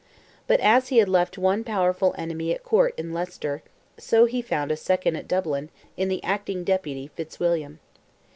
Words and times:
But 0.47 0.59
as 0.61 0.87
he 0.87 0.97
had 0.97 1.07
left 1.07 1.37
one 1.37 1.63
powerful 1.63 2.15
enemy 2.17 2.51
at 2.51 2.63
court 2.63 2.95
in 2.97 3.13
Leicester—so 3.13 4.25
he 4.25 4.41
found 4.41 4.71
a 4.71 4.75
second 4.75 5.15
at 5.15 5.27
Dublin, 5.27 5.69
in 5.95 6.07
the 6.09 6.23
acting 6.23 6.63
deputy, 6.63 7.11
Fitzwilliam. 7.15 7.79